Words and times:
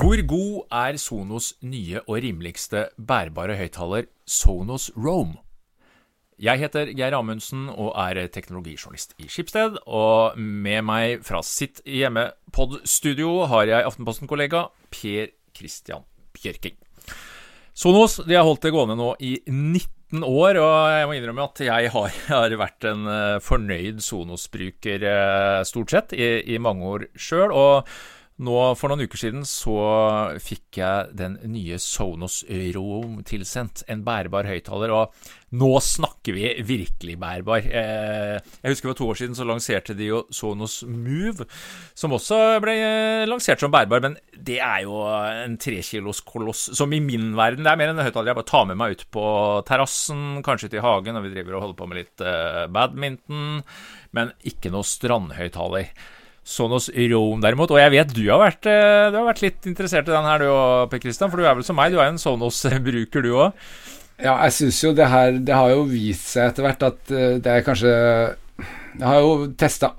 Hvor 0.00 0.20
god 0.26 0.54
er 0.72 0.96
Sonos 1.00 1.52
nye 1.62 2.00
og 2.06 2.20
rimeligste 2.22 2.88
bærbare 2.96 3.56
høyttaler 3.58 4.06
Sonos 4.26 4.90
Roam? 4.96 5.36
Jeg 6.40 6.56
heter 6.62 6.88
Geir 6.96 7.12
Amundsen 7.18 7.66
og 7.68 7.92
er 8.00 8.30
teknologijournalist 8.32 9.12
i 9.20 9.26
Skipsted. 9.28 9.76
Og 9.84 10.38
med 10.40 10.86
meg 10.88 11.24
fra 11.26 11.42
sitt 11.44 11.82
hjemmepod-studio 11.84 13.44
har 13.50 13.68
jeg 13.68 13.88
Aftenposten-kollega 13.90 14.68
Per 14.94 15.34
Christian 15.56 16.06
Bjørking. 16.38 16.78
Sonos 17.76 18.22
de 18.24 18.38
har 18.38 18.46
holdt 18.46 18.64
det 18.64 18.72
gående 18.72 18.96
nå 18.96 19.10
i 19.20 19.34
19 19.46 20.24
år, 20.24 20.58
og 20.62 20.78
jeg 20.94 21.10
må 21.10 21.18
innrømme 21.18 21.44
at 21.50 21.60
jeg 21.66 21.92
har, 21.92 22.16
har 22.30 22.56
vært 22.62 22.88
en 22.88 23.04
eh, 23.10 23.42
fornøyd 23.44 24.00
Sonos-bruker 24.04 25.04
eh, 25.12 25.60
stort 25.68 25.92
sett 25.92 26.16
i, 26.16 26.32
i 26.54 26.62
mange 26.62 26.88
år 26.94 27.06
sjøl. 27.20 27.52
Nå 28.40 28.56
For 28.78 28.88
noen 28.88 29.04
uker 29.04 29.20
siden 29.20 29.42
så 29.48 29.76
fikk 30.40 30.78
jeg 30.80 31.12
den 31.18 31.36
nye 31.52 31.76
Sonos 31.82 32.40
Roam 32.74 33.18
tilsendt. 33.28 33.82
En 33.92 34.00
bærbar 34.06 34.48
høyttaler. 34.48 34.92
Og 34.96 35.56
nå 35.60 35.70
snakker 35.84 36.36
vi 36.36 36.46
virkelig 36.64 37.18
bærbar. 37.20 37.66
Eh, 37.68 38.38
jeg 38.40 38.72
husker 38.72 38.92
for 38.92 38.98
to 39.00 39.08
år 39.12 39.18
siden 39.20 39.36
så 39.36 39.44
lanserte 39.44 39.96
de 39.98 40.08
jo 40.08 40.22
Sonos 40.32 40.78
Move, 40.88 41.44
som 41.92 42.14
også 42.16 42.38
ble 42.64 42.76
eh, 42.80 43.24
lansert 43.28 43.60
som 43.60 43.74
bærbar. 43.74 44.00
Men 44.06 44.16
det 44.32 44.56
er 44.64 44.86
jo 44.86 45.02
en 45.04 45.58
trekilos 45.60 46.22
koloss, 46.24 46.70
som 46.78 46.94
i 46.96 47.02
min 47.04 47.34
verden 47.36 47.66
Det 47.66 47.74
er 47.74 47.82
mer 47.82 47.92
enn 47.92 48.00
en 48.00 48.08
høyttaler 48.08 48.32
jeg 48.32 48.38
bare 48.40 48.52
tar 48.52 48.70
med 48.70 48.80
meg 48.80 48.94
ut 48.96 49.04
på 49.12 49.26
terrassen, 49.68 50.40
kanskje 50.46 50.72
til 50.72 50.86
hagen 50.86 51.18
når 51.18 51.26
vi 51.26 51.34
driver 51.34 51.58
og 51.58 51.66
holder 51.66 51.80
på 51.82 51.90
med 51.90 52.00
litt 52.00 52.24
eh, 52.24 52.64
badminton. 52.72 53.60
Men 54.16 54.32
ikke 54.48 54.72
noe 54.72 54.88
strandhøyttaler. 54.88 55.92
Sonos 56.44 56.88
Roam 56.94 57.42
derimot. 57.42 57.70
Og 57.70 57.80
jeg 57.80 57.92
vet 57.94 58.14
du 58.16 58.24
har 58.30 58.40
vært, 58.42 58.66
eh, 58.66 59.10
du 59.12 59.18
har 59.20 59.28
vært 59.28 59.42
litt 59.44 59.70
interessert 59.70 60.08
i 60.08 60.14
den 60.14 60.28
her 60.28 60.42
du 60.42 60.48
òg, 60.50 60.90
Per 60.90 61.02
Christian. 61.02 61.30
For 61.30 61.40
du 61.40 61.46
er 61.46 61.54
vel 61.54 61.66
som 61.66 61.76
meg, 61.76 61.92
du 61.92 62.00
er 62.00 62.10
en 62.10 62.20
Sonos-bruker 62.20 63.22
du 63.26 63.32
òg. 63.36 63.52
Ja, 64.20 64.34
jeg 64.44 64.52
syns 64.52 64.82
jo 64.84 64.90
det 64.92 65.06
her 65.08 65.38
Det 65.40 65.54
har 65.56 65.70
jo 65.72 65.86
vist 65.88 66.26
seg 66.34 66.50
etter 66.50 66.66
hvert 66.66 66.82
at 66.84 67.12
eh, 67.14 67.38
det 67.40 67.54
er 67.54 67.64
kanskje 67.64 67.92
jeg 69.00 69.06
har 69.06 69.20
jo 69.22 69.34
testa 69.58 69.90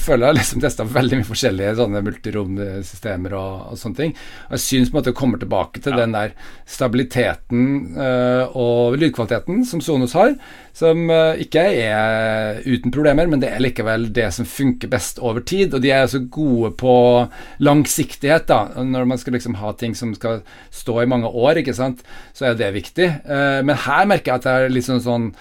Føler 0.00 0.30
jeg 0.30 0.38
liksom 0.40 0.62
testa 0.62 0.86
veldig 0.88 1.20
mye 1.20 1.28
forskjellige 1.28 1.74
sånne 1.78 2.02
multirom-systemer 2.04 3.34
og, 3.38 3.52
og, 3.70 3.78
sånne 3.78 3.98
ting. 4.00 4.14
Og 4.48 4.56
jeg 4.56 4.64
syns 4.64 4.90
på 4.90 4.94
en 4.94 4.98
måte 4.98 5.10
det 5.12 5.18
kommer 5.20 5.40
tilbake 5.40 5.82
til 5.82 5.94
ja. 5.94 6.00
den 6.02 6.14
der 6.16 6.34
stabiliteten 6.68 7.62
uh, 7.96 8.50
og 8.58 8.98
lydkvaliteten 9.00 9.62
som 9.68 9.82
Sonos 9.84 10.14
har, 10.18 10.34
som 10.76 11.06
uh, 11.10 11.38
ikke 11.40 11.62
er 11.82 12.60
uten 12.66 12.92
problemer, 12.94 13.30
men 13.30 13.42
det 13.42 13.52
er 13.54 13.62
likevel 13.62 14.08
det 14.14 14.28
som 14.34 14.48
funker 14.48 14.90
best 14.92 15.22
over 15.22 15.44
tid. 15.46 15.74
Og 15.76 15.84
de 15.84 15.94
er 15.94 16.10
så 16.10 16.20
gode 16.22 16.72
på 16.80 16.96
langsiktighet, 17.62 18.48
da. 18.50 18.82
Når 18.82 19.08
man 19.08 19.22
skal 19.22 19.38
liksom 19.38 19.56
ha 19.62 19.72
ting 19.78 19.96
som 19.98 20.12
skal 20.18 20.42
stå 20.74 21.00
i 21.04 21.08
mange 21.10 21.30
år, 21.30 21.62
ikke 21.62 21.76
sant, 21.76 22.04
så 22.36 22.50
er 22.50 22.60
det 22.60 22.74
viktig. 22.76 23.08
Uh, 23.24 23.62
men 23.64 23.78
her 23.86 24.10
merker 24.10 24.34
jeg 24.34 24.42
at 24.42 24.50
det 24.50 24.58
er 24.58 24.76
litt 24.76 24.90
sånn 24.90 25.02
sånn 25.06 25.32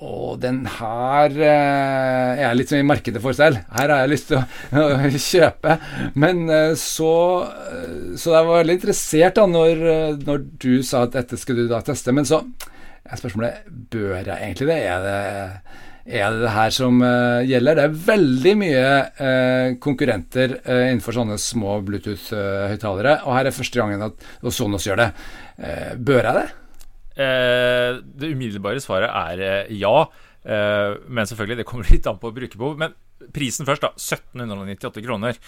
og 0.00 0.38
den 0.40 0.62
her 0.78 1.34
eh, 1.34 2.30
er 2.32 2.40
jeg 2.40 2.56
litt 2.56 2.70
som 2.72 2.80
i 2.80 2.86
markedet 2.88 3.20
for 3.20 3.36
selv. 3.36 3.60
Her 3.76 3.92
har 3.92 4.04
jeg 4.04 4.12
lyst 4.14 4.30
til 4.30 4.38
å, 4.40 4.44
å 4.80 5.10
kjøpe. 5.12 5.76
Men 6.22 6.46
eh, 6.48 6.72
så 6.80 7.12
eh, 7.44 8.16
Så 8.16 8.32
jeg 8.32 8.48
var 8.48 8.62
veldig 8.62 8.78
interessert 8.78 9.36
da 9.36 9.44
når, 9.50 9.84
når, 10.24 10.46
du 10.62 10.72
sa 10.86 11.04
at 11.04 11.18
dette 11.18 11.36
skulle 11.40 11.66
du 11.66 11.72
da 11.72 11.82
teste. 11.84 12.14
Men 12.16 12.28
så 12.28 12.40
er 13.04 13.20
spørsmålet 13.20 13.68
bør 13.92 14.22
jeg 14.22 14.38
egentlig 14.38 14.70
det? 14.70 14.78
Er 14.88 15.04
det, 15.04 15.18
er 16.20 16.32
det 16.32 16.42
det 16.46 16.54
her 16.54 16.72
som 16.74 17.02
uh, 17.04 17.42
gjelder? 17.46 17.76
Det 17.76 17.84
er 17.84 18.00
veldig 18.06 18.54
mye 18.60 18.86
uh, 19.20 19.68
konkurrenter 19.82 20.56
uh, 20.62 20.86
innenfor 20.86 21.16
sånne 21.16 21.36
små 21.40 21.80
Bluetooth-høyttalere. 21.86 23.18
Og 23.26 23.36
her 23.36 23.50
er 23.50 23.56
første 23.56 23.82
gangen 23.82 24.08
at 24.08 24.28
Sonos 24.54 24.88
gjør 24.88 25.04
det. 25.04 25.10
bør 26.00 26.24
jeg 26.24 26.38
det? 26.40 26.48
Eh, 27.16 27.98
det 28.00 28.32
umiddelbare 28.34 28.82
svaret 28.82 29.10
er 29.10 29.44
eh, 29.44 29.76
ja. 29.80 30.06
Eh, 30.44 30.94
men 31.10 31.26
selvfølgelig, 31.26 31.60
det 31.60 31.68
kommer 31.68 31.90
litt 31.94 32.08
an 32.10 32.20
på 32.22 32.32
brukerbehov. 32.36 32.78
Men 32.80 32.96
prisen 33.34 33.68
først, 33.68 33.84
da. 33.84 33.92
1798 33.96 35.04
kroner. 35.04 35.38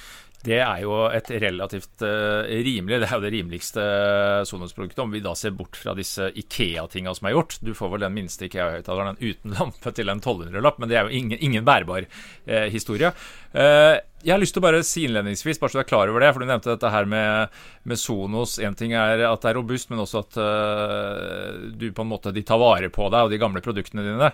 Det 0.42 0.58
er 0.58 0.80
jo 0.82 0.96
et 1.14 1.28
relativt 1.38 2.02
rimelig 2.02 2.96
Det 2.98 3.06
er 3.06 3.12
jo 3.14 3.22
det 3.22 3.30
rimeligste 3.30 3.82
Sonos-produktet, 4.50 4.98
om 5.04 5.12
vi 5.14 5.20
da 5.22 5.36
ser 5.38 5.54
bort 5.54 5.78
fra 5.78 5.94
disse 5.94 6.32
Ikea-tinga 6.34 7.12
som 7.14 7.28
er 7.30 7.36
gjort. 7.36 7.60
Du 7.62 7.70
får 7.78 7.92
vel 7.92 8.02
den 8.02 8.16
minste 8.16 8.48
Ikea-høyttaleren 8.48 9.20
uten 9.22 9.54
lampe 9.54 9.92
til 9.94 10.10
en 10.10 10.18
1200-lapp, 10.18 10.82
men 10.82 10.90
det 10.90 10.98
er 10.98 11.06
jo 11.06 11.20
ingen, 11.20 11.38
ingen 11.38 11.68
bærbar 11.68 12.08
uh, 12.10 12.66
historie. 12.74 13.12
Uh, 13.54 14.02
jeg 14.22 14.32
har 14.34 14.40
lyst 14.40 14.56
til 14.56 14.62
å 14.62 14.66
bare 14.66 14.82
si 14.86 15.04
innledningsvis, 15.06 15.60
bare 15.60 15.74
så 15.74 15.80
du 15.80 15.82
er 15.84 15.90
klar 15.90 16.10
over 16.10 16.24
det, 16.24 16.32
for 16.32 16.42
du 16.42 16.48
nevnte 16.48 16.72
dette 16.72 16.92
her 16.94 17.08
med, 17.10 17.54
med 17.88 18.00
Sonos. 18.00 18.58
Én 18.62 18.76
ting 18.78 18.94
er 18.96 19.24
at 19.28 19.44
det 19.44 19.52
er 19.52 19.58
robust, 19.58 19.90
men 19.90 20.02
også 20.02 20.22
at 20.22 20.38
du 21.78 21.88
på 21.92 22.04
en 22.04 22.10
måte 22.10 22.34
de 22.34 22.44
tar 22.46 22.60
vare 22.62 22.92
på 22.92 23.08
deg 23.12 23.26
og 23.26 23.32
de 23.32 23.40
gamle 23.42 23.62
produktene 23.64 24.06
dine. 24.06 24.30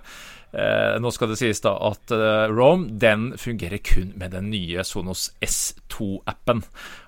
nå 1.00 1.12
skal 1.14 1.32
det 1.32 1.38
sies 1.40 1.60
da 1.64 1.74
at 1.88 2.12
Rome 2.52 2.98
den 3.00 3.32
fungerer 3.40 3.80
kun 3.84 4.12
med 4.20 4.36
den 4.36 4.50
nye 4.52 4.84
Sonos 4.84 5.30
S2 5.44 5.88
2-appen. 5.98 6.62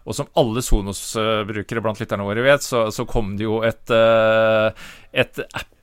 Og 0.07 0.17
som 0.17 0.31
alle 0.41 0.63
Sonos-brukere 0.65 1.83
blant 1.85 2.01
lytterne 2.03 2.27
våre 2.27 2.45
vet, 2.45 2.65
så, 2.65 2.89
så 2.95 3.07
kom 3.09 3.37
det 3.39 3.47
jo 3.47 3.61
et, 3.67 3.85
eh, 3.95 4.89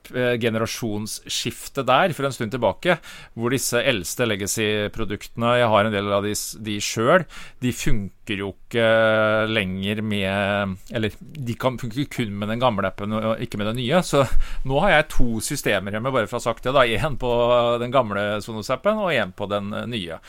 et 0.08 0.38
app-generasjonsskifte 0.38 1.84
der 1.86 2.12
for 2.16 2.26
en 2.26 2.32
stund 2.32 2.52
tilbake, 2.52 2.98
hvor 3.34 3.50
disse 3.52 3.80
eldste 3.80 4.26
legacy-produktene, 4.26 5.58
jeg 5.58 5.68
har 5.68 5.84
en 5.84 5.94
del 5.94 6.12
av 6.12 6.26
de, 6.26 6.34
de 6.64 6.78
sjøl, 6.80 7.24
de 7.62 7.72
funker 7.72 8.42
jo 8.42 8.52
ikke 8.52 9.46
lenger 9.48 10.02
med 10.04 10.76
Eller 10.92 11.14
de 11.18 11.54
kan 11.56 11.78
funker 11.80 12.08
kun 12.12 12.34
med 12.36 12.48
den 12.52 12.60
gamle 12.60 12.88
appen 12.88 13.12
og 13.16 13.40
ikke 13.40 13.58
med 13.58 13.70
den 13.70 13.80
nye. 13.80 14.02
Så 14.04 14.24
nå 14.68 14.80
har 14.84 14.90
jeg 14.92 15.10
to 15.14 15.40
systemer 15.40 15.94
hjemme, 15.94 16.12
bare 16.12 16.28
for 16.28 16.38
å 16.38 16.42
ha 16.42 16.48
sagt 16.50 16.64
det. 16.64 16.74
da, 16.76 16.84
Én 16.84 17.16
på 17.18 17.32
den 17.80 17.92
gamle 17.94 18.40
Sonos-appen 18.44 19.00
og 19.00 19.12
én 19.12 19.32
på 19.32 19.48
den 19.50 19.72
nye. 19.88 20.20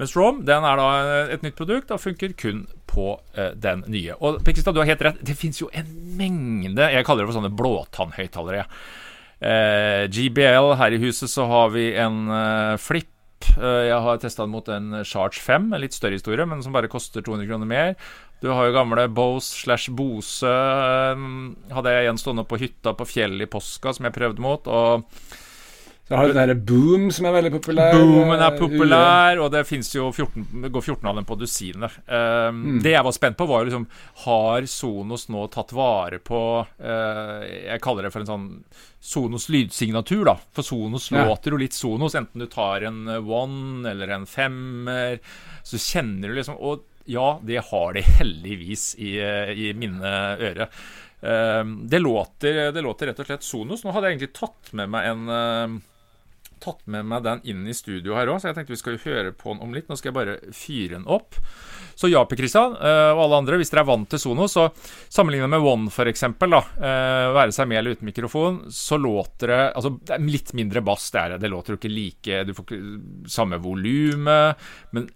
Mens 0.00 0.14
Rom 0.16 0.44
den 0.48 0.64
er 0.64 0.80
da 0.80 0.90
et 1.34 1.42
nytt 1.44 1.58
produkt 1.58 1.90
og 1.92 2.00
funker 2.00 2.32
kun 2.38 2.64
på 2.90 3.12
uh, 3.16 3.52
den 3.54 3.84
nye. 3.90 4.16
Og 4.18 4.40
Pekistad, 4.44 4.74
du 4.74 4.82
har 4.82 4.90
helt 4.90 5.04
rett. 5.06 5.20
Det 5.24 5.36
fins 5.38 5.62
jo 5.62 5.70
en 5.72 5.88
mengde 6.18 6.90
Jeg 6.92 7.06
kaller 7.06 7.24
det 7.24 7.30
for 7.30 7.38
sånne 7.38 7.54
blåtannhøyttalere. 7.56 8.66
Uh, 9.40 10.04
GBL 10.12 10.74
her 10.76 10.96
i 10.96 11.00
huset 11.00 11.32
så 11.32 11.46
har 11.48 11.70
vi 11.76 11.92
en 11.94 12.26
uh, 12.28 12.76
Flip. 12.80 13.08
jeg 13.40 13.96
har 14.04 14.18
testa 14.20 14.44
den 14.44 14.52
mot 14.52 14.66
en 14.68 14.98
Charge 15.08 15.40
5, 15.40 15.70
en 15.72 15.80
litt 15.80 15.94
større 15.96 16.18
historie, 16.18 16.44
men 16.46 16.60
som 16.62 16.74
bare 16.76 16.90
koster 16.92 17.24
200 17.24 17.48
kroner 17.48 17.70
mer. 17.70 17.94
Du 18.42 18.50
har 18.52 18.68
jo 18.68 18.74
gamle 18.74 19.06
Bose 19.08 19.62
slash 19.62 19.88
Bose. 19.96 20.48
hadde 21.72 21.94
jeg 21.94 22.04
igjen 22.04 22.20
stående 22.20 22.44
på 22.44 22.60
hytta 22.60 22.92
på 22.96 23.08
fjellet 23.08 23.48
i 23.48 23.50
påska, 23.50 23.94
som 23.96 24.06
jeg 24.06 24.16
prøvde 24.16 24.44
mot. 24.44 24.68
og 24.68 25.08
så 26.10 26.16
har 26.16 26.26
du 26.26 26.32
den 26.32 26.40
derre 26.40 26.54
Boom, 26.58 27.04
som 27.14 27.28
er 27.28 27.36
veldig 27.36 27.52
populær. 27.54 27.92
Boomen 27.94 28.40
er 28.42 28.56
populær, 28.58 29.38
og 29.44 29.52
det 29.54 29.60
jo 29.94 30.08
14, 30.10 30.64
går 30.66 30.82
14 30.82 31.06
av 31.06 31.18
dem 31.20 31.26
på 31.28 31.36
dusinet. 31.38 31.98
Um, 32.08 32.56
mm. 32.64 32.78
Det 32.82 32.96
jeg 32.96 33.06
var 33.06 33.14
spent 33.14 33.36
på, 33.38 33.46
var 33.46 33.60
jo 33.62 33.68
liksom 33.68 33.84
Har 34.24 34.64
Sonos 34.66 35.28
nå 35.30 35.44
tatt 35.54 35.70
vare 35.70 36.18
på 36.18 36.40
uh, 36.66 37.36
Jeg 37.46 37.78
kaller 37.84 38.08
det 38.08 38.10
for 38.10 38.24
en 38.24 38.30
sånn 38.32 38.48
Sonos 38.98 39.46
lydsignatur, 39.54 40.24
da. 40.26 40.34
For 40.50 40.66
Sonos 40.66 41.06
ja. 41.14 41.22
låter 41.28 41.54
jo 41.54 41.60
litt 41.62 41.78
Sonos, 41.78 42.16
enten 42.18 42.42
du 42.42 42.48
tar 42.50 42.88
en 42.88 43.04
one 43.22 43.92
eller 43.92 44.10
en 44.16 44.26
femmer. 44.26 45.20
Så 45.62 45.78
kjenner 45.78 46.32
du 46.32 46.40
liksom 46.40 46.58
Og 46.58 46.82
ja, 47.06 47.36
det 47.46 47.62
har 47.70 47.94
de 47.94 48.02
heldigvis 48.18 48.96
i, 48.98 49.14
i 49.14 49.70
mine 49.78 50.10
ører. 50.42 50.66
Um, 51.20 51.86
det, 51.86 52.02
låter, 52.02 52.58
det 52.74 52.82
låter 52.82 53.12
rett 53.12 53.22
og 53.22 53.30
slett 53.30 53.46
Sonos. 53.46 53.86
Nå 53.86 53.94
hadde 53.94 54.10
jeg 54.10 54.18
egentlig 54.18 54.34
tatt 54.40 54.74
med 54.74 54.90
meg 54.90 55.08
en 55.12 55.30
uh, 55.30 55.78
tatt 56.62 56.82
med 56.90 57.08
meg 57.08 57.24
den 57.26 57.42
inn 57.48 57.66
i 57.68 57.76
studio 57.76 58.16
her 58.18 58.30
òg, 58.30 58.40
så 58.40 58.50
jeg 58.50 58.58
tenkte 58.58 58.74
vi 58.74 58.80
skal 58.80 58.98
høre 59.04 59.34
på 59.36 59.52
den 59.52 59.62
om 59.64 59.74
litt. 59.74 59.88
Nå 59.90 59.98
skal 59.98 60.10
jeg 60.10 60.18
bare 60.18 60.38
fyre 60.56 60.96
den 60.96 61.06
opp. 61.10 61.38
Så 62.00 62.08
ja, 62.08 62.22
Per 62.24 62.38
Kristian 62.38 62.76
uh, 62.78 63.12
og 63.12 63.22
alle 63.26 63.40
andre, 63.42 63.58
hvis 63.60 63.72
dere 63.72 63.84
er 63.84 63.90
vant 63.90 64.08
til 64.08 64.22
Sono, 64.22 64.46
så 64.48 64.68
sammenlignet 65.12 65.52
med 65.52 65.66
One 65.66 65.92
f.eks., 65.92 66.24
uh, 66.30 67.32
være 67.36 67.52
seg 67.52 67.68
med 67.68 67.80
eller 67.80 67.98
uten 67.98 68.08
mikrofon, 68.08 68.60
så 68.72 68.96
låter 69.00 69.52
det 69.52 69.60
Altså, 69.70 69.92
det 70.00 70.16
er 70.16 70.24
litt 70.24 70.54
mindre 70.56 70.82
bass, 70.84 71.10
det 71.12 71.20
er 71.20 71.34
det. 71.34 71.40
Det 71.44 71.50
låter 71.52 71.74
jo 71.74 71.80
ikke 71.80 71.92
like 71.92 72.42
Du 72.48 72.54
får 72.56 72.66
ikke 72.66 73.30
samme 73.30 73.60
volumet, 73.62 74.70
men 74.96 75.08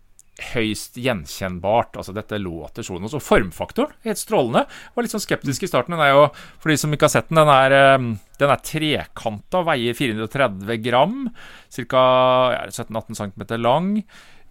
høyst 0.53 0.99
gjenkjennbart. 0.99 1.95
Altså, 2.01 2.15
dette 2.17 2.41
låter 2.43 2.87
sånn. 2.87 3.07
Og 3.07 3.23
formfaktoren, 3.23 3.95
helt 4.07 4.21
strålende. 4.21 4.65
Jeg 4.67 4.97
var 4.97 5.07
litt 5.07 5.15
sånn 5.15 5.25
skeptisk 5.25 5.67
i 5.67 5.71
starten. 5.71 5.95
Den 5.95 6.05
er 6.05 6.15
jo, 6.15 6.29
for 6.63 6.73
de 6.73 6.79
som 6.81 6.95
ikke 6.95 7.07
har 7.09 7.15
sett 7.15 7.31
den, 7.31 7.41
den 7.43 7.53
er, 7.55 7.77
eh, 7.79 8.07
den 8.43 8.55
er 8.55 8.65
trekanta, 8.67 9.63
veier 9.69 9.95
430 9.95 10.83
gram. 10.83 11.19
Ca. 11.75 12.05
Ja, 12.57 12.63
17-18 12.67 13.21
cm 13.21 13.61
lang. 13.63 13.91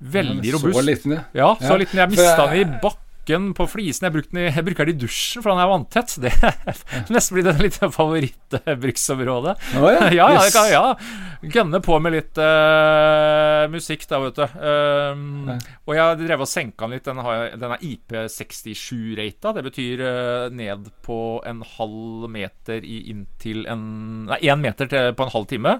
Veldig 0.03 0.55
robust. 0.57 0.75
Så 0.75 0.83
liten, 0.87 1.17
ja. 1.17 1.23
ja 1.33 1.53
så 1.59 1.77
liten. 1.79 1.99
Jeg 1.99 2.15
mista 2.15 2.47
den 2.47 2.59
i 2.59 2.79
bakken 2.83 3.02
tjukken 3.23 3.53
på 3.53 3.67
flisene. 3.67 4.09
Jeg, 4.11 4.25
den 4.31 4.41
i, 4.41 4.49
jeg 4.51 4.65
bruker 4.65 4.85
den 4.85 4.95
i 4.95 4.99
dusjen, 4.99 5.43
for 5.43 5.51
den 5.51 5.61
er 5.61 5.69
vanntett. 5.71 6.15
Det 6.21 6.31
nesten 7.13 7.37
blitt 7.37 7.49
et 7.51 7.61
litt 7.61 7.77
favorittbruksområde. 7.79 9.55
Oh, 9.79 9.89
ja. 9.91 10.09
ja, 10.11 10.27
ja, 10.35 10.49
kan, 10.51 10.69
ja. 10.71 11.47
Gønne 11.53 11.81
på 11.83 11.99
med 11.99 12.15
litt 12.15 12.37
uh, 12.39 13.69
musikk, 13.71 14.05
da, 14.09 14.19
vet 14.23 14.41
du. 14.41 14.43
Um, 14.59 15.49
ja. 15.51 15.57
Og 15.87 15.95
jeg 15.97 16.19
drev 16.23 16.45
og 16.45 16.49
senka 16.51 16.87
den 16.87 16.97
litt. 16.97 17.07
Den, 17.07 17.23
har, 17.23 17.55
den 17.59 17.75
er 17.75 17.87
IP67-rata. 17.87 19.55
Det 19.57 19.65
betyr 19.69 20.03
uh, 20.03 20.51
ned 20.53 20.91
på 21.05 21.21
en 21.47 21.63
halv 21.77 22.29
meter 22.31 22.83
i 22.83 23.05
inntil 23.13 23.65
en 23.69 23.89
Nei, 24.23 24.37
én 24.47 24.61
meter 24.61 24.87
til, 24.89 25.11
på 25.17 25.25
en 25.25 25.33
halv 25.33 25.49
time. 25.49 25.73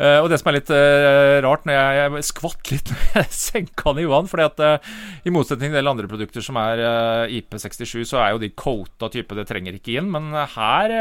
Uh, 0.00 0.22
og 0.22 0.30
det 0.32 0.38
som 0.40 0.48
er 0.50 0.56
litt 0.56 0.70
uh, 0.72 1.38
rart, 1.44 1.66
når 1.68 1.76
jeg, 1.76 1.98
jeg, 2.00 2.26
skvatt 2.30 2.70
litt 2.72 2.90
når 2.92 3.18
jeg 3.18 3.36
senka 3.36 3.92
den 3.92 4.02
i 4.02 4.08
vann 4.08 4.30
fordi 4.30 4.46
at 4.46 4.62
uh, 4.64 4.92
i 5.28 5.32
motsetning 5.34 5.68
til 5.68 5.76
en 5.76 5.78
del 5.78 5.92
andre 5.92 6.08
produkter 6.10 6.44
som 6.44 6.58
er 6.60 6.80
IP67, 7.28 8.06
så 8.08 8.22
er 8.22 8.32
jo 8.32 8.40
de 8.42 8.50
coata 8.56 9.10
type, 9.12 9.36
det 9.36 9.46
trenger 9.48 9.76
ikke 9.76 9.98
inn. 10.00 10.08
Men 10.12 10.32
her 10.32 10.94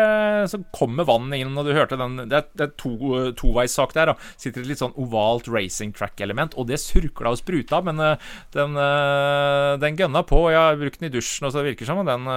så 0.50 0.60
kommer 0.76 1.08
vannet 1.08 1.42
inn, 1.42 1.56
og 1.58 1.66
du 1.66 1.74
hørte 1.76 1.98
den 2.00 2.20
Det 2.30 2.38
er, 2.38 2.46
det 2.58 2.68
er 2.68 2.76
to, 2.80 2.94
der. 3.96 4.12
Da. 4.12 4.16
Sitter 4.40 4.62
et 4.62 4.70
litt 4.70 4.82
sånn 4.82 4.96
ovalt 5.00 5.50
racing 5.52 5.96
track-element, 5.96 6.56
og 6.60 6.70
det 6.70 6.80
surkla 6.84 7.34
og 7.34 7.42
spruta, 7.42 7.82
men 7.86 8.00
den, 8.56 8.78
den 9.82 10.00
gønna 10.00 10.24
på. 10.28 10.44
Jeg 10.54 10.62
har 10.62 10.80
brukt 10.80 11.02
den 11.02 11.10
i 11.10 11.14
dusjen, 11.14 11.48
og 11.48 11.54
så 11.54 11.62
det 11.62 11.72
virker 11.72 11.90
som 11.90 12.04
den, 12.08 12.30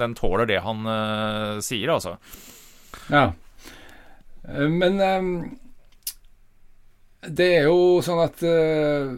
den 0.00 0.16
tåler 0.18 0.48
det 0.48 0.62
han 0.64 0.86
sier, 1.64 1.96
altså. 1.96 2.16
Ja. 3.10 3.30
Men 4.46 5.00
um 5.02 5.30
det 7.28 7.48
er 7.58 7.66
jo 7.68 8.02
sånn 8.04 8.20
at 8.24 8.44
uh, 8.46 9.10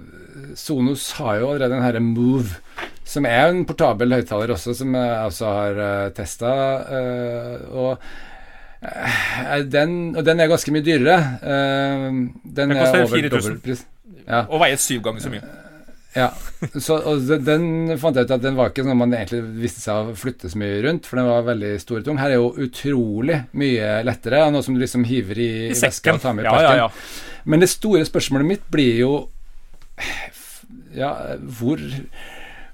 Sonos 0.59 1.11
har 1.19 1.41
jo 1.41 1.51
allerede 1.51 1.75
den 1.75 1.85
herre 1.85 2.03
Move, 2.05 2.61
som 3.09 3.27
er 3.29 3.51
en 3.51 3.65
portabel 3.69 4.13
høyttaler 4.19 4.55
også, 4.55 4.75
som 4.77 4.97
jeg 4.97 5.13
også 5.27 5.53
har 5.59 5.79
uh, 5.79 5.85
eh, 5.89 6.09
testa. 6.17 6.55
Uh, 6.89 7.53
eh, 7.59 7.77
og 7.85 9.71
den, 9.73 9.95
og 10.15 10.23
den 10.27 10.41
er 10.41 10.51
ganske 10.51 10.71
mye 10.71 10.85
dyrere. 10.87 11.17
Den, 11.43 12.21
den 12.55 12.77
koster 12.79 13.09
4000 13.11 13.81
ja. 14.29 14.45
og 14.45 14.61
veier 14.63 14.79
syv 14.79 15.03
ganger 15.09 15.25
så 15.25 15.33
mye. 15.33 15.43
Ja, 16.17 16.31
så, 16.81 16.97
og 17.05 17.27
den 17.45 17.93
fant 18.01 18.17
jeg 18.17 18.27
ut 18.27 18.33
at 18.33 18.43
den 18.43 18.57
var 18.57 18.71
ikke 18.71 18.85
sånn 18.87 18.97
man 18.99 19.13
egentlig 19.13 19.43
visste 19.61 19.83
seg 19.85 20.09
å 20.09 20.17
flytte 20.17 20.49
så 20.51 20.59
mye 20.61 20.81
rundt, 20.87 21.07
for 21.07 21.21
den 21.21 21.29
var 21.29 21.45
veldig 21.47 21.73
stor 21.83 22.01
og 22.01 22.07
tung. 22.07 22.21
Her 22.21 22.33
er 22.33 22.41
jo 22.41 22.49
utrolig 22.65 23.43
mye 23.61 23.91
lettere, 24.09 24.41
noe 24.55 24.65
som 24.65 24.77
du 24.77 24.81
liksom 24.83 25.05
hiver 25.09 25.41
i, 25.45 25.51
I 25.69 25.77
veska 25.77 26.17
og 26.17 26.23
tar 26.25 26.37
med 26.39 26.47
i 26.47 26.49
parken. 26.49 26.65
Ja, 26.65 26.89
ja, 26.89 26.89
ja. 26.89 27.45
Men 27.49 27.63
det 27.65 27.71
store 27.73 28.09
spørsmålet 28.09 28.49
mitt 28.49 28.67
blir 28.73 28.99
jo 29.03 29.13
Ja, 30.97 31.13
hvor 31.59 31.81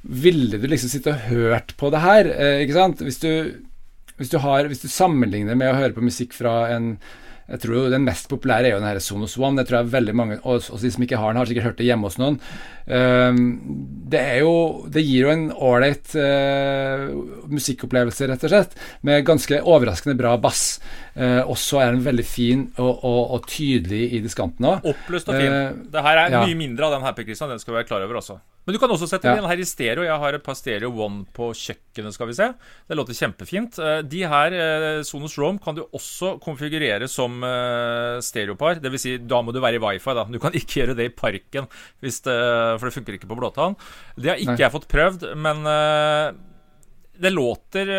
ville 0.05 0.59
du 0.61 0.67
liksom 0.69 0.91
sitte 0.93 1.15
og 1.15 1.29
hørt 1.31 1.75
på 1.81 1.91
det 1.93 2.03
her? 2.05 2.29
Eh, 2.31 2.63
ikke 2.65 2.77
sant? 2.77 3.03
Hvis 3.03 3.21
du, 3.23 3.31
hvis 4.21 4.33
du, 4.33 4.39
har, 4.45 4.69
hvis 4.71 4.85
du 4.85 4.89
sammenligner 4.93 5.57
med 5.59 5.73
å 5.73 5.79
høre 5.79 5.97
på 5.97 6.05
musikk 6.05 6.37
fra 6.37 6.69
en 6.75 6.95
jeg 7.49 7.61
tror 7.61 7.77
jo 7.77 7.91
Den 7.93 8.07
mest 8.07 8.29
populære 8.31 8.71
er 8.71 8.75
jo 8.75 8.81
den 8.81 8.89
her 8.89 9.01
Sonos 9.05 9.37
One. 9.39 9.59
Det 9.61 9.69
tror 9.69 9.83
jeg 9.83 9.93
veldig 9.93 10.15
mange, 10.17 10.39
også 10.43 10.79
de 10.81 10.93
som 10.95 11.05
ikke 11.05 11.21
har 11.21 11.33
den, 11.33 11.41
har 11.43 11.51
sikkert 11.51 11.69
hørt 11.69 11.81
det 11.83 11.89
hjemme 11.89 12.09
hos 12.09 12.17
noen. 12.21 12.39
Um, 12.85 13.43
det, 14.13 14.21
er 14.21 14.41
jo, 14.45 14.55
det 14.93 15.05
gir 15.05 15.27
jo 15.27 15.33
en 15.33 15.45
ålreit 15.53 16.17
uh, 16.17 17.05
musikkopplevelse, 17.53 18.29
rett 18.31 18.49
og 18.49 18.53
slett, 18.53 18.79
med 19.05 19.25
ganske 19.29 19.61
overraskende 19.61 20.17
bra 20.21 20.35
bass. 20.41 20.65
Uh, 21.15 21.43
og 21.45 21.57
så 21.61 21.85
er 21.85 21.95
den 21.95 22.05
veldig 22.07 22.27
fin 22.27 22.67
og, 22.79 23.05
og, 23.05 23.21
og 23.37 23.47
tydelig 23.51 24.09
i 24.17 24.25
diskanten 24.25 24.73
òg. 24.73 24.89
Oppløst 24.95 25.31
og 25.31 25.39
fin. 25.39 25.53
Uh, 25.53 25.87
det 25.93 26.09
her 26.09 26.25
er 26.25 26.39
ja. 26.39 26.43
mye 26.49 26.59
mindre 26.65 26.89
av 26.89 26.99
den 26.99 27.07
her, 27.07 27.17
Per 27.17 27.29
Christian. 27.29 27.53
Den 27.53 27.63
skal 27.63 27.75
vi 27.75 27.83
være 27.83 27.93
klar 27.93 28.09
over 28.09 28.23
også. 28.25 28.41
Men 28.65 28.77
du 28.77 28.81
kan 28.81 28.93
også 28.95 29.07
sette 29.09 29.29
ja. 29.29 29.37
den 29.37 29.45
her 29.49 29.61
i 29.61 29.67
stereo. 29.69 30.07
Jeg 30.07 30.21
har 30.23 30.37
et 30.37 30.45
par 30.45 30.57
Stereo 30.57 30.89
One 31.05 31.27
på 31.37 31.51
kjøkkenet, 31.59 32.15
skal 32.17 32.31
vi 32.31 32.37
se. 32.39 32.47
Det 32.89 32.97
låter 32.97 33.17
kjempefint. 33.19 33.77
Eh, 33.77 33.99
de 34.09 34.23
her, 34.25 34.57
eh, 34.57 35.03
Sonos 35.05 35.37
Rome, 35.37 35.61
kan 35.61 35.77
du 35.77 35.83
også 35.85 36.39
konfigurere 36.41 37.09
som 37.11 37.34
eh, 37.45 38.19
stereopar. 38.25 38.79
Dvs. 38.85 39.05
Si, 39.05 39.15
da 39.27 39.41
må 39.43 39.55
du 39.55 39.61
være 39.65 39.81
i 39.81 39.83
wifi, 39.83 40.17
da. 40.17 40.27
Du 40.31 40.39
kan 40.43 40.55
ikke 40.61 40.83
gjøre 40.83 40.99
det 40.99 41.09
i 41.11 41.15
parken, 41.15 41.69
det, 42.05 42.13
for 42.21 42.87
det 42.87 42.95
funker 42.95 43.19
ikke 43.19 43.31
på 43.31 43.39
blåtann. 43.41 43.79
Det 44.17 44.31
har 44.33 44.43
ikke 44.43 44.59
Nei. 44.59 44.65
jeg 44.67 44.75
fått 44.77 44.91
prøvd, 44.93 45.27
men 45.35 45.65
det 47.15 47.31
låter 47.31 47.91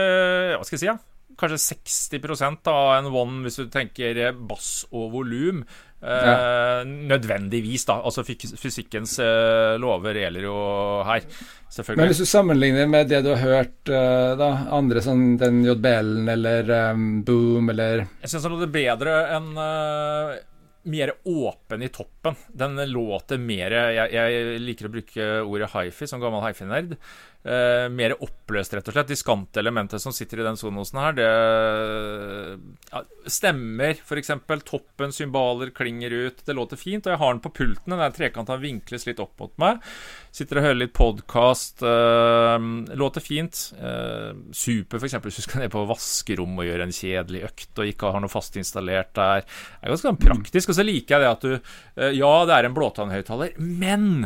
Hva 0.56 0.64
skal 0.68 0.76
jeg 0.76 0.84
si, 0.84 0.90
ja? 0.90 0.98
Kanskje 1.36 1.60
60% 1.60 2.70
av 2.72 2.94
en 2.96 3.10
One 3.12 3.44
hvis 3.44 3.60
du 3.60 3.68
tenker 3.72 4.20
bass 4.48 4.86
og 4.92 5.10
volum. 5.18 5.66
Ja. 6.02 6.80
Eh, 6.82 6.86
nødvendigvis, 6.86 7.86
da. 7.88 8.00
Altså 8.06 8.24
Fysikkens 8.26 9.18
uh, 9.24 9.76
lover 9.82 10.20
gjelder 10.20 10.48
jo 10.48 10.58
her. 11.08 11.28
Selvfølgelig. 11.70 12.02
Men 12.02 12.12
hvis 12.12 12.22
du 12.22 12.30
sammenligner 12.30 12.90
med 12.92 13.10
det 13.10 13.22
du 13.26 13.32
har 13.34 13.42
hørt 13.42 13.92
uh, 13.92 14.34
da, 14.40 14.50
andre 14.76 15.04
sånn 15.04 15.38
den 15.42 15.64
JBL-en 15.66 16.34
eller 16.36 16.74
um, 16.92 17.08
Boom 17.26 17.72
eller 17.74 18.06
Jeg 18.06 18.32
syns 18.32 18.46
han 18.46 18.56
låter 18.58 18.74
bedre 18.76 19.16
enn 19.36 19.50
uh, 19.58 20.36
mer 20.86 21.16
åpen 21.26 21.82
i 21.82 21.90
toppen. 21.90 22.38
Den 22.54 22.78
låter 22.92 23.42
mer 23.42 23.74
jeg, 23.74 24.12
jeg 24.14 24.60
liker 24.62 24.90
å 24.90 24.94
bruke 24.94 25.30
ordet 25.42 25.72
hifi 25.74 26.08
som 26.10 26.22
gammel 26.22 26.46
hifi-nerd. 26.46 26.94
Uh, 27.46 27.86
mer 27.94 28.16
oppløst, 28.26 28.74
rett 28.74 28.88
og 28.90 28.96
slett. 28.96 29.12
Diskantelementet 29.12 30.02
som 30.02 30.14
sitter 30.16 30.40
i 30.42 30.46
den 30.48 30.58
sonosen 30.58 30.98
her, 30.98 31.14
det 31.14 31.26
ja, 32.90 33.04
Stemmer, 33.30 34.00
f.eks. 34.02 34.32
Toppen, 34.66 35.14
symboler, 35.14 35.70
klinger 35.76 36.14
ut. 36.14 36.42
Det 36.46 36.56
låter 36.58 36.80
fint. 36.80 37.06
Og 37.06 37.14
jeg 37.14 37.22
har 37.22 37.36
den 37.36 37.44
på 37.44 37.54
pulten. 37.54 37.94
Den 37.94 38.16
trekanta 38.18 38.58
vinkles 38.62 39.06
litt 39.06 39.22
opp 39.22 39.38
mot 39.42 39.54
meg. 39.62 39.86
Sitter 40.34 40.58
og 40.60 40.66
hører 40.66 40.80
litt 40.80 40.96
podkast. 40.98 41.86
Uh, 41.86 42.58
låter 42.98 43.22
fint. 43.22 43.62
Uh, 43.78 44.34
super, 44.50 44.98
f.eks. 44.98 45.20
hvis 45.28 45.42
du 45.42 45.46
skal 45.46 45.66
ned 45.66 45.74
på 45.76 45.86
vaskerom 45.90 46.58
og 46.58 46.66
gjøre 46.66 46.90
en 46.90 46.98
kjedelig 46.98 47.46
økt 47.52 47.84
og 47.84 47.94
ikke 47.94 48.16
har 48.16 48.26
noe 48.26 48.34
fast 48.34 48.58
installert 48.58 49.14
der. 49.14 49.46
Det 49.46 49.86
er 49.86 49.94
ganske 49.94 50.10
sånn 50.10 50.24
praktisk. 50.26 50.74
Og 50.74 50.80
så 50.80 50.88
liker 50.88 51.20
jeg 51.20 51.26
det 51.28 51.34
at 51.36 51.46
du 51.46 52.12
Ja, 52.18 52.34
det 52.50 52.58
er 52.58 52.68
en 52.68 52.76
blåtannhøyttaler, 52.76 53.54
men 53.62 54.26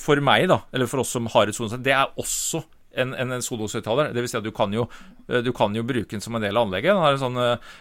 For 0.00 0.22
meg, 0.24 0.46
da, 0.50 0.62
eller 0.72 0.90
for 0.90 1.02
oss 1.02 1.12
som 1.16 1.28
har 1.32 1.50
et 1.50 1.58
sånt, 1.58 1.78
det 1.84 1.94
er 1.96 2.14
også 2.20 2.62
en, 3.00 3.14
en 3.16 3.42
Sonos-høyttaler. 3.42 4.10
Det 4.12 4.22
vil 4.22 4.30
si 4.30 4.38
at 4.38 4.44
du 4.44 4.52
kan, 4.54 4.72
jo, 4.74 4.86
du 5.26 5.52
kan 5.56 5.74
jo 5.76 5.84
bruke 5.86 6.12
den 6.12 6.24
som 6.24 6.36
en 6.36 6.44
del 6.44 6.56
av 6.56 6.66
anlegget. 6.66 6.92
Den 6.92 7.04
har 7.04 7.16
en 7.16 7.22
sånn 7.22 7.38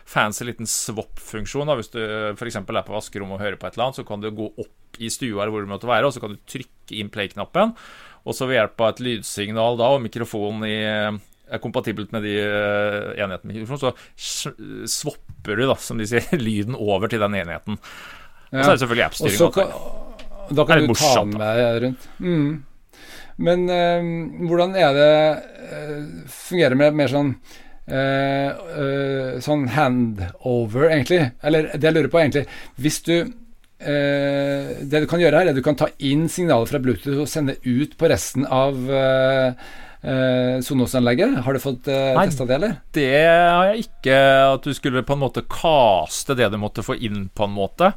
fancy 0.07 0.47
liten 0.47 0.69
swap-funksjon. 0.69 1.71
Hvis 1.79 1.91
du 1.93 1.99
f.eks. 2.35 2.61
er 2.61 2.85
på 2.87 2.95
vaskerommet 2.95 3.37
og 3.37 3.43
hører 3.43 3.59
på 3.59 3.67
et 3.67 3.75
eller 3.75 3.89
annet, 3.89 3.99
så 3.99 4.07
kan 4.07 4.23
du 4.23 4.29
gå 4.35 4.47
opp 4.51 5.01
i 5.01 5.09
stua 5.11 5.43
eller 5.43 5.55
hvor 5.55 5.65
du 5.65 5.71
måtte 5.71 5.89
være, 5.89 6.07
og 6.07 6.15
så 6.15 6.23
kan 6.23 6.35
du 6.35 6.39
trykke 6.49 6.95
inn 6.99 7.11
play-knappen. 7.11 7.75
Og 8.21 8.37
så 8.37 8.47
ved 8.47 8.59
hjelp 8.59 8.81
av 8.83 8.93
et 8.93 9.03
lydsignal 9.03 9.79
da, 9.79 9.91
og 9.95 10.03
mikrofonen 10.03 10.65
i, 10.67 10.77
er 11.51 11.61
kompatibelt 11.63 12.13
med 12.15 12.25
de 12.27 12.35
enhetene 12.41 13.49
med 13.49 13.57
mikrofon, 13.57 13.81
så 14.15 14.53
swapper 14.87 15.57
du, 15.59 15.65
da, 15.67 15.75
som 15.81 15.99
de 15.99 16.07
sier, 16.09 16.27
lyden 16.47 16.77
over 16.77 17.11
til 17.11 17.23
den 17.23 17.39
enheten. 17.41 17.79
Og 18.51 18.59
så 18.59 18.67
er 18.67 18.73
det 18.75 18.81
selvfølgelig 18.83 19.07
appstyring. 19.07 19.37
Da 20.51 20.67
kan 20.67 20.83
du 20.83 20.93
ta 20.93 21.23
med 21.25 21.81
rundt. 21.85 22.11
Mm. 22.19 22.51
Men 23.41 23.65
uh, 23.69 24.01
hvordan 24.49 24.75
er 24.79 24.95
det 24.97 25.11
uh, 25.71 25.99
Fungerer 26.31 26.77
med 26.77 26.97
mer 26.99 27.11
sånn 27.11 27.35
uh, 27.91 28.49
sånn 29.43 29.67
handover, 29.75 30.89
egentlig? 30.89 31.21
Eller 31.43 31.71
det 31.73 31.87
jeg 31.89 31.97
lurer 31.97 32.11
på, 32.13 32.21
egentlig 32.21 32.45
Hvis 32.81 33.01
du 33.07 33.15
Det 33.81 34.99
du 35.01 35.07
kan 35.09 35.17
gjøre 35.17 35.39
her, 35.39 35.47
er 35.49 35.55
at 35.55 35.57
du 35.57 35.63
kan 35.65 35.73
ta 35.79 35.87
inn 36.05 36.27
signaler 36.29 36.69
fra 36.69 36.77
Bluetooth 36.83 37.23
og 37.23 37.29
sende 37.31 37.55
ut 37.65 37.95
på 37.97 38.11
resten 38.11 38.45
av 38.45 38.77
Sonos-anlegget. 40.61 41.39
Har 41.47 41.57
du 41.57 41.61
fått 41.63 41.89
uh, 41.89 42.13
testa 42.19 42.45
det, 42.45 42.59
eller? 42.59 42.75
Det 42.93 43.25
har 43.25 43.71
jeg 43.71 43.87
ikke. 43.87 44.19
At 44.51 44.69
du 44.69 44.77
skulle 44.77 45.01
på 45.07 45.17
en 45.17 45.23
måte 45.23 45.41
kaste 45.49 46.37
det 46.37 46.51
du 46.53 46.59
måtte 46.61 46.85
få 46.85 46.93
inn, 46.93 47.25
på 47.33 47.49
en 47.49 47.57
måte. 47.57 47.89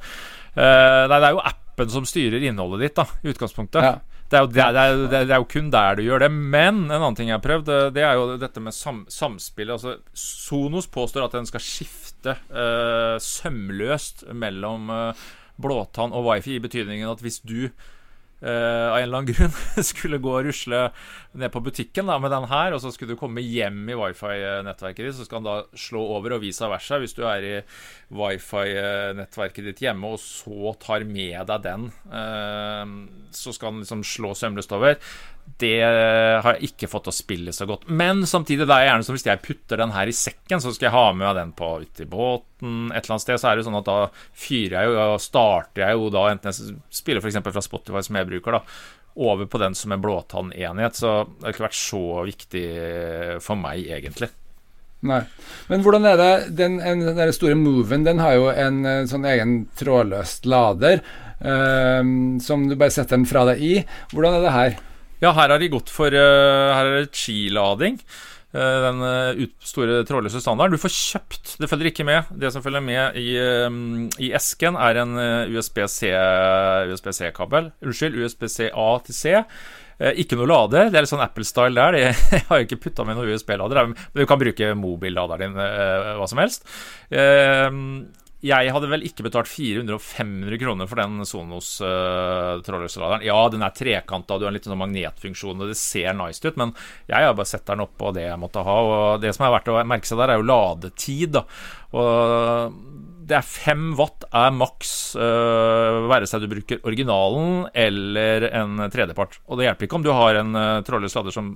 Nei, 0.56 1.18
det 1.20 1.20
er 1.20 1.36
jo 1.36 1.44
appen 1.74 1.90
som 1.90 2.06
styrer 2.06 2.42
innholdet 2.46 2.86
ditt, 2.86 2.96
da, 2.96 3.06
i 3.22 3.32
utgangspunktet. 3.34 3.82
Ja. 3.82 3.94
Det 4.30 4.38
er, 4.38 4.46
jo, 4.46 4.50
det, 4.50 4.62
er, 4.64 5.00
det, 5.10 5.18
er, 5.20 5.36
jo, 5.36 5.46
kun 5.46 5.68
der 5.70 5.98
du 5.98 6.02
gjør 6.06 6.24
det. 6.24 6.30
Men 6.32 6.86
en 6.86 6.96
annen 6.96 7.18
ting 7.18 7.28
jeg 7.28 7.36
har 7.36 7.44
prøvd, 7.44 7.68
det 7.94 8.02
er 8.02 8.16
jo 8.16 8.38
dette 8.40 8.62
med 8.62 8.74
sam, 8.74 9.02
samspillet. 9.12 9.76
Altså, 9.76 9.98
Sonos 10.16 10.88
påstår 10.90 11.26
at 11.26 11.36
den 11.36 11.46
skal 11.46 11.62
skifte 11.62 12.36
uh, 12.48 13.20
sømløst 13.22 14.24
mellom 14.34 14.88
uh, 14.90 15.26
blåtann 15.60 16.14
og 16.16 16.24
wifi, 16.30 16.56
i 16.56 16.62
betydningen 16.64 17.10
at 17.10 17.22
hvis 17.22 17.42
du 17.44 17.68
av 18.42 18.96
en 18.98 19.02
eller 19.02 19.20
annen 19.20 19.30
grunn 19.30 19.84
skulle 19.90 20.20
gå 20.20 20.32
og 20.34 20.48
rusle 20.48 20.80
ned 21.34 21.50
på 21.54 21.62
butikken 21.64 22.10
da, 22.10 22.18
med 22.22 22.32
den 22.34 22.46
her, 22.50 22.74
og 22.74 22.82
så 22.82 22.92
skulle 22.94 23.14
du 23.14 23.20
komme 23.20 23.42
hjem 23.42 23.88
i 23.90 23.96
wifi-nettverket 23.98 25.08
ditt, 25.08 25.16
så 25.18 25.26
skal 25.26 25.42
den 25.42 25.48
da 25.48 25.78
slå 25.78 26.02
over 26.16 26.36
og 26.36 26.44
vice 26.44 26.68
versa 26.70 27.00
hvis 27.02 27.16
du 27.16 27.24
er 27.26 27.46
i 27.48 27.54
wifi-nettverket 28.14 29.70
ditt 29.70 29.84
hjemme 29.86 30.14
og 30.14 30.22
så 30.22 30.74
tar 30.82 31.06
med 31.08 31.46
deg 31.50 31.64
den. 31.64 31.88
Uh, 32.10 33.30
så 33.34 33.54
skal 33.54 33.74
den 33.74 33.84
liksom 33.84 34.04
slå 34.06 34.34
sømløst 34.38 34.74
over. 34.76 34.98
Det 35.60 35.82
har 35.84 36.56
jeg 36.56 36.70
ikke 36.70 36.88
fått 36.88 37.10
å 37.10 37.14
spille 37.14 37.52
så 37.52 37.66
godt. 37.68 37.84
Men 37.86 38.22
samtidig, 38.26 38.64
det 38.64 38.74
er 38.74 38.88
gjerne 38.88 39.04
som 39.06 39.14
hvis 39.16 39.26
jeg 39.28 39.42
putter 39.44 39.78
den 39.78 39.92
her 39.92 40.08
i 40.08 40.14
sekken, 40.16 40.62
så 40.62 40.72
skal 40.72 40.88
jeg 40.88 40.94
ha 40.96 41.10
med 41.14 41.36
den 41.36 41.52
på 41.56 41.68
ut 41.84 42.00
i 42.00 42.06
båten 42.08 42.88
et 42.90 43.04
eller 43.04 43.14
annet 43.14 43.24
sted, 43.26 43.38
så 43.38 43.50
er 43.50 43.58
det 43.58 43.66
sånn 43.66 43.76
at 43.78 43.86
da 43.86 43.98
fyrer 44.32 44.78
jeg 44.78 44.88
jo, 44.88 44.96
og 45.12 45.22
starter 45.22 45.84
jeg 45.84 45.98
jo 45.98 46.08
da, 46.14 46.24
enten 46.32 46.50
jeg 46.50 46.78
spiller 46.96 47.20
f.eks. 47.20 47.38
fra 47.44 47.64
Spotify, 47.66 48.02
som 48.06 48.18
jeg 48.18 48.30
bruker, 48.30 48.33
da, 48.42 48.62
over 49.14 49.46
på 49.46 49.60
den 49.62 49.76
som 49.78 49.92
en 49.94 50.02
blåtannenhet. 50.02 50.96
Så 50.98 51.12
det 51.38 51.46
har 51.46 51.54
ikke 51.54 51.68
vært 51.68 51.78
så 51.78 52.04
viktig 52.26 52.64
for 53.44 53.60
meg, 53.60 53.86
egentlig. 53.98 54.30
Nei. 55.04 55.20
Men 55.68 55.82
hvordan 55.84 56.06
er 56.08 56.16
det 56.16 56.56
Den, 56.56 56.78
den 56.80 57.32
store 57.36 57.56
moven, 57.60 58.06
den 58.06 58.22
har 58.24 58.38
jo 58.38 58.48
en, 58.48 58.84
en 58.88 59.10
sånn 59.10 59.26
egen 59.28 59.56
trådløst 59.76 60.48
lader. 60.48 61.02
Um, 61.44 62.38
som 62.40 62.62
du 62.70 62.76
bare 62.78 62.94
setter 62.94 63.18
den 63.18 63.28
fra 63.28 63.42
deg 63.50 63.60
i. 63.60 63.74
Hvordan 64.14 64.38
er 64.38 64.44
det 64.46 64.54
her? 64.54 64.76
Ja, 65.20 65.32
her 65.36 65.52
har 65.52 65.60
de 65.60 65.72
gått 65.72 65.90
for 65.92 66.14
uh, 66.14 66.72
Her 66.72 66.88
er 66.88 67.02
det 67.02 67.10
skilading. 67.12 67.98
Uh, 68.00 68.33
den 68.54 69.02
uh, 69.02 69.44
store 69.66 70.02
trådløse 70.06 70.40
standarden. 70.42 70.76
Du 70.76 70.82
får 70.82 70.92
kjøpt, 70.94 71.54
det 71.60 71.70
følger 71.70 71.90
ikke 71.90 72.06
med. 72.06 72.30
Det 72.40 72.52
som 72.54 72.62
følger 72.64 72.84
med 72.84 73.18
i, 73.20 73.34
um, 73.66 74.06
i 74.22 74.30
esken, 74.36 74.78
er 74.78 75.02
en 75.02 75.14
USB-C-kabel. 75.54 76.92
USB 77.74 77.88
Unnskyld, 77.88 78.18
USB-C-A 78.22 78.90
til 79.06 79.18
C. 79.18 79.38
Ikke 80.18 80.36
noe 80.38 80.50
lader. 80.50 80.90
Det 80.90 80.98
er 80.98 81.04
litt 81.04 81.12
sånn 81.12 81.22
Apple-style 81.22 81.74
der. 81.78 81.98
Jeg 82.02 82.44
har 82.48 82.60
jo 82.60 82.66
ikke 82.66 82.82
putta 82.88 83.06
med 83.06 83.18
noen 83.18 83.34
USB-lader. 83.34 83.92
Men 83.92 83.94
du 84.14 84.26
kan 84.30 84.40
bruke 84.42 84.74
mobilladeren 84.78 85.54
din 85.54 85.58
hva 85.58 86.26
som 86.30 86.42
helst. 86.42 86.66
Jeg 88.44 88.72
hadde 88.74 88.88
vel 88.92 89.04
ikke 89.06 89.24
betalt 89.24 89.48
400-500 89.48 90.58
kroner 90.60 90.88
for 90.90 91.00
den 91.00 91.24
Sonos 91.24 91.78
uh. 91.80 92.60
Ja, 93.24 93.38
den 93.48 93.64
er 93.64 93.72
trekanta, 93.72 94.36
du 94.36 94.44
har 94.44 94.50
en 94.52 94.58
liten 94.58 94.72
sånn 94.72 94.82
magnetfunksjon, 94.82 95.62
og 95.64 95.70
det 95.72 95.78
ser 95.80 96.12
nice 96.18 96.44
ut, 96.44 96.58
men 96.60 96.74
jeg 97.08 97.24
har 97.24 97.36
bare 97.38 97.48
sett 97.48 97.64
den 97.70 97.84
opp 97.86 97.94
på 98.00 98.12
det 98.16 98.26
jeg 98.26 98.42
måtte 98.42 98.64
ha. 98.66 98.76
Og 98.84 99.22
det 99.22 99.32
som 99.36 99.46
er 99.46 99.54
verdt 99.56 99.72
å 99.72 99.78
merke 99.88 100.10
seg 100.10 100.20
der, 100.20 100.34
er 100.34 100.42
jo 100.42 100.48
ladetid. 100.50 101.38
Da. 101.38 101.44
Og 101.96 102.76
det 103.24 103.38
er 103.38 103.48
5 103.48 103.88
watt 103.96 104.28
er 104.28 104.52
maks, 104.60 104.92
uh, 105.16 106.04
være 106.12 106.28
seg 106.28 106.44
du 106.44 106.50
bruker 106.52 106.84
originalen 106.84 107.64
eller 107.72 108.50
en 108.50 108.76
tredjepart. 108.92 109.40
Og 109.48 109.56
det 109.56 109.70
hjelper 109.70 109.88
ikke 109.88 110.02
om 110.02 110.04
du 110.04 110.12
har 110.12 110.42
en 110.42 110.52
uh, 110.52 110.82
trådløs 110.84 111.16
lader 111.16 111.38
som 111.38 111.54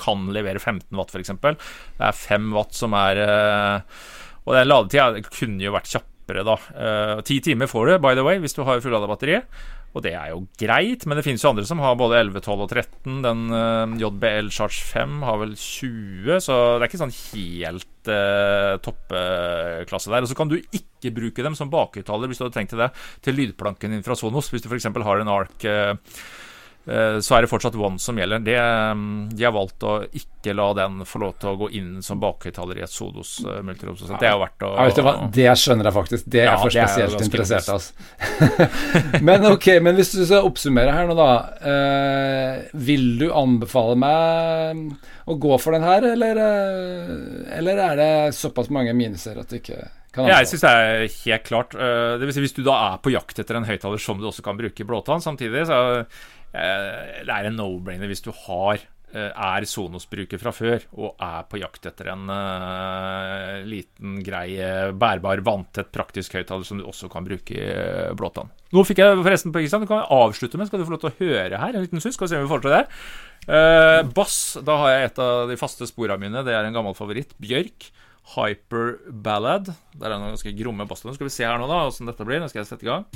kan 0.00 0.30
levere 0.32 0.62
15 0.62 0.94
watt, 0.94 1.10
f.eks. 1.10 1.34
Det 1.42 2.06
er 2.06 2.18
5 2.22 2.50
watt 2.54 2.78
som 2.78 2.94
er 2.96 3.24
uh, 3.26 4.02
og 4.46 4.56
den 4.56 4.70
ladetida 4.70 5.20
kunne 5.28 5.62
jo 5.62 5.74
vært 5.74 5.90
kjapp 5.90 6.06
kjappere, 6.30 6.44
da. 6.46 6.56
Eh, 6.74 7.20
ti 7.22 7.40
timer 7.40 7.66
får 7.66 7.86
du, 7.86 7.98
by 7.98 8.14
the 8.14 8.24
way, 8.24 8.38
hvis 8.38 8.54
du 8.54 8.64
har 8.64 8.80
fullada 8.80 9.08
batteri. 9.08 9.40
Og 9.90 10.04
det 10.04 10.12
er 10.14 10.30
jo 10.30 10.44
greit, 10.54 11.04
men 11.06 11.18
det 11.18 11.24
finnes 11.26 11.42
jo 11.42 11.50
andre 11.50 11.64
som 11.66 11.80
har 11.82 11.96
både 11.98 12.20
11, 12.20 12.40
12 12.44 12.60
og 12.62 12.68
13. 12.70 13.22
Den 13.24 13.40
uh, 13.50 13.58
eh, 13.90 13.96
JBL 13.98 14.50
Charge 14.54 14.84
5 14.86 15.16
har 15.26 15.40
vel 15.40 15.56
20, 15.58 16.38
så 16.44 16.58
det 16.78 16.84
er 16.84 16.86
ikke 16.86 17.00
sånn 17.00 17.16
helt 17.16 18.10
uh, 18.12 18.76
toppklasse 18.84 20.12
der. 20.12 20.22
Og 20.22 20.30
så 20.30 20.38
kan 20.38 20.52
du 20.52 20.60
ikke 20.60 21.10
bruke 21.16 21.42
dem 21.42 21.58
som 21.58 21.72
bakhøyttaler 21.72 22.30
hvis 22.30 22.38
du 22.38 22.46
hadde 22.46 22.54
tenkt 22.54 22.76
til 22.76 22.84
det, 22.84 22.92
til 23.26 23.34
lydplanken 23.40 23.96
din 23.96 24.06
fra 24.06 24.14
Sonos. 24.14 24.52
Hvis 24.52 24.62
du 24.62 24.70
f.eks. 24.70 24.86
har 24.94 25.24
en 25.24 25.34
ARK 25.34 25.66
uh, 25.66 25.98
Eh, 25.98 25.98
så 27.20 27.36
er 27.36 27.44
det 27.44 27.50
fortsatt 27.50 27.76
One 27.76 28.00
som 28.00 28.18
gjelder. 28.18 28.40
Det, 28.40 28.56
mm, 28.56 29.28
de 29.36 29.44
har 29.44 29.52
valgt 29.52 29.84
å 29.84 29.98
ikke 30.16 30.54
la 30.56 30.70
den 30.78 31.04
få 31.06 31.20
lov 31.20 31.34
til 31.38 31.52
å 31.52 31.58
gå 31.60 31.68
inn 31.76 32.00
som 32.02 32.20
bakhøyttaler 32.22 32.80
i 32.80 32.84
et 32.86 32.92
Sodos 32.92 33.36
uh, 33.44 33.60
multirom. 33.66 33.98
det 34.00 34.26
er 34.26 34.32
jo 34.32 34.40
verdt 34.40 34.64
å 34.64 34.70
ja? 34.72 35.12
Det 35.36 35.46
skjønner 35.60 35.90
jeg 35.90 35.96
faktisk. 35.98 36.30
Det 36.32 36.42
er 36.42 36.48
ja, 36.48 36.56
for 36.62 36.72
spesielt 36.72 37.26
interessert 37.26 37.68
av 37.68 37.78
Altså. 37.80 37.92
men 39.28 39.46
ok, 39.52 39.68
men 39.84 40.00
hvis 40.00 40.14
du 40.16 40.24
skal 40.24 40.48
oppsummere 40.48 40.96
her 40.96 41.06
nå, 41.10 41.14
da. 41.20 41.30
Uh, 41.60 42.74
vil 42.88 43.06
du 43.20 43.28
anbefale 43.36 43.94
meg 44.00 44.82
å 45.30 45.36
gå 45.40 45.54
for 45.62 45.76
den 45.76 45.86
her, 45.86 46.04
eller, 46.14 46.42
eller 47.60 47.86
er 47.86 48.00
det 48.00 48.12
såpass 48.36 48.72
mange 48.72 48.96
minuser 48.96 49.38
at 49.40 49.52
du 49.52 49.60
ikke 49.60 49.82
jeg 50.10 50.48
syns 50.50 50.64
det 50.64 50.70
er 50.74 51.04
helt 51.06 51.44
klart. 51.46 51.74
Det 51.78 52.26
vil 52.26 52.34
si 52.34 52.42
Hvis 52.42 52.56
du 52.56 52.64
da 52.66 52.74
er 52.88 52.96
på 52.98 53.12
jakt 53.14 53.38
etter 53.38 53.54
en 53.54 53.66
høyttaler 53.68 54.00
som 54.02 54.18
du 54.18 54.24
også 54.26 54.42
kan 54.42 54.58
bruke 54.58 54.82
i 54.82 54.86
blåtann 54.88 55.22
samtidig, 55.22 55.68
så 55.68 55.78
Eh, 55.78 56.06
det 56.52 57.30
er 57.30 57.46
en 57.46 57.58
no-brainer 57.58 58.10
hvis 58.10 58.24
du 58.24 58.32
har 58.34 58.80
eh, 59.14 59.30
er 59.30 59.66
Sonos-bruker 59.70 60.40
fra 60.42 60.50
før 60.54 60.82
og 60.96 61.20
er 61.22 61.46
på 61.50 61.60
jakt 61.60 61.86
etter 61.86 62.10
en 62.10 62.24
uh, 62.26 63.60
liten, 63.66 64.18
grei, 64.26 64.56
bærbar, 64.98 65.44
vanntett, 65.46 65.92
praktisk 65.94 66.34
høyttaler 66.38 66.66
som 66.66 66.80
du 66.80 66.88
også 66.90 67.10
kan 67.12 67.26
bruke 67.26 67.54
i 67.54 67.64
uh, 67.70 68.10
blåtann. 68.18 68.50
Nå 68.74 68.84
fikk 68.86 69.02
jeg 69.04 69.22
forresten 69.22 69.54
på 69.54 69.62
Kristian, 69.62 69.86
du 69.86 69.90
kan 69.90 70.02
avslutte 70.02 70.58
med, 70.58 70.70
skal 70.70 70.82
du 70.82 70.88
få 70.88 70.96
lov 70.96 71.04
til 71.04 71.12
å 71.12 71.18
høre 71.22 71.62
her 71.62 71.74
en 71.74 71.86
liten 71.86 72.02
suss? 72.02 72.18
Skal 72.18 72.26
vi 72.26 72.34
se 72.34 72.42
om 72.42 72.46
vi 72.46 72.52
får 72.52 72.66
til 72.66 72.76
det. 72.76 72.84
Uh, 73.46 74.02
bass, 74.14 74.36
da 74.66 74.78
har 74.82 74.94
jeg 74.94 75.10
et 75.10 75.24
av 75.24 75.50
de 75.50 75.58
faste 75.58 75.86
sporene 75.90 76.20
mine. 76.22 76.46
Det 76.46 76.54
er 76.54 76.66
en 76.66 76.76
gammel 76.76 76.98
favoritt. 76.98 77.34
Bjørk. 77.42 77.92
Hyper 78.36 78.98
Ballad. 79.10 79.72
Der 79.96 80.10
er 80.10 80.18
noen 80.18 80.36
ganske 80.36 80.54
gromme 80.58 80.86
basstoner. 80.86 81.16
Skal 81.18 81.30
vi 81.30 81.34
se 81.34 81.46
her 81.46 81.58
nå, 81.58 81.70
da, 81.70 81.86
åssen 81.90 82.10
dette 82.10 82.26
blir. 82.26 82.42
Nå 82.42 82.50
skal 82.52 82.62
jeg 82.62 82.72
sette 82.72 82.86
i 82.86 82.92
gang. 82.92 83.08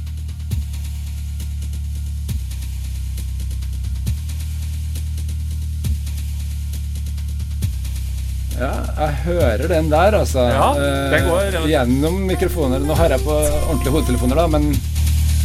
Ja, 8.55 8.71
jeg 9.01 9.15
hører 9.25 9.65
den 9.71 9.89
der, 9.91 10.15
altså. 10.21 10.45
Ja, 10.47 10.69
den 11.11 11.27
går 11.27 11.57
eh, 11.59 11.65
Gjennom 11.73 12.21
mikrofoner. 12.29 12.83
Nå 12.85 12.95
har 12.99 13.15
jeg 13.15 13.25
på 13.25 13.35
ordentlige 13.35 13.95
hodetelefoner, 13.97 14.39
da, 14.39 14.47
men 14.51 14.71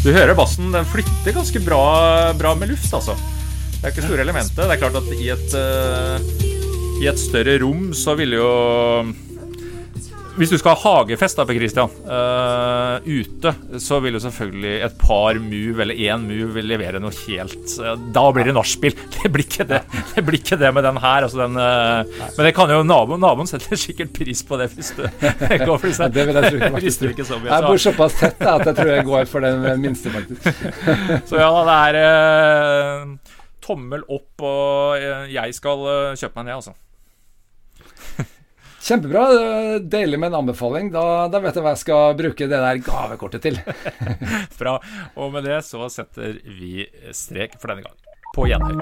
Du 0.03 0.11
hører 0.13 0.35
bassen. 0.37 0.69
Den 0.75 0.85
flytter 0.87 1.35
ganske 1.35 1.61
bra, 1.65 1.81
bra 2.37 2.53
med 2.59 2.71
luft, 2.75 2.91
altså. 2.93 3.17
Det 3.79 3.87
er 3.87 3.95
ikke 3.95 4.05
store 4.05 4.25
elementet. 4.27 4.59
Det 4.59 4.75
er 4.75 4.81
klart 4.81 4.99
at 4.99 5.09
i 5.15 5.31
et, 5.33 5.57
uh, 5.57 7.01
i 7.01 7.09
et 7.09 7.19
større 7.19 7.57
rom 7.63 7.89
så 7.95 8.15
ville 8.19 8.39
jo 8.41 8.53
hvis 10.39 10.53
du 10.53 10.55
skal 10.59 10.77
ha 10.77 10.79
hagefest 11.01 11.35
da, 11.35 11.43
Per 11.47 11.57
Christian, 11.57 11.91
uh, 12.07 13.03
ute, 13.03 13.51
så 13.83 13.97
vil 13.99 14.15
jo 14.15 14.21
selvfølgelig 14.23 14.71
et 14.85 14.95
par 15.01 15.39
move 15.43 15.83
eller 15.83 15.99
én 15.99 16.23
move 16.23 16.63
levere 16.63 17.01
noe 17.03 17.11
helt 17.25 17.73
uh, 17.83 17.97
Da 18.15 18.23
blir 18.35 18.47
det 18.47 18.55
nachspiel. 18.55 18.95
Det 19.19 19.31
blir 19.33 19.43
ikke 19.43 19.67
det 19.67 19.81
Det 20.13 20.23
blir 20.23 20.39
ikke 20.39 20.59
det 20.61 20.71
med 20.75 20.87
den 20.87 20.99
her. 21.03 21.27
Altså 21.27 21.41
den, 21.41 21.59
uh, 21.59 22.31
men 22.37 22.47
det 22.47 22.53
kan 22.55 22.71
jo 22.71 22.79
naboen 22.87 23.19
Naboen 23.19 23.51
setter 23.51 23.79
sikkert 23.79 24.13
pris 24.15 24.45
på 24.47 24.59
det 24.61 24.69
hvis 24.77 24.93
du 24.95 25.03
går 25.67 25.75
for 25.75 25.89
disse. 25.89 26.07
det 26.15 26.27
vil 26.29 26.39
jeg 26.39 26.53
tro 26.53 26.71
mye, 26.71 27.51
jeg 27.51 27.67
bor 27.67 27.83
såpass 27.89 28.19
tett 28.21 28.39
da, 28.39 28.55
at 28.55 28.69
jeg 28.69 28.79
tror 28.79 28.93
jeg 28.93 29.07
går 29.11 29.29
for 29.29 29.43
den 29.43 29.65
minste, 29.83 30.11
faktisk. 30.13 30.67
så 31.27 31.41
ja, 31.41 31.49
det 31.67 32.03
er 32.03 33.17
tommel 33.63 34.05
opp, 34.07 34.45
og 34.45 35.09
jeg 35.31 35.57
skal 35.57 35.89
kjøpe 36.15 36.39
meg 36.39 36.47
ned, 36.47 36.61
altså. 36.61 36.79
Kjempebra. 38.81 39.23
Deilig 39.79 40.19
med 40.19 40.31
en 40.31 40.39
anbefaling. 40.41 40.91
Da, 40.93 41.27
da, 41.31 41.41
vet 41.43 41.55
jeg 41.57 41.65
hva 41.65 41.75
jeg 41.75 41.83
skal 41.83 42.17
bruke 42.19 42.49
det 42.49 42.61
der 42.65 42.83
gavekortet 42.85 43.45
til. 43.45 43.59
Bra. 44.59 44.77
Og 45.19 45.33
med 45.35 45.47
det 45.49 45.61
så 45.67 45.89
setter 45.93 46.39
vi 46.47 46.87
strek 47.15 47.59
for 47.59 47.73
denne 47.73 47.87
gang. 47.87 47.97
På 48.35 48.47
gjenhør. 48.49 48.79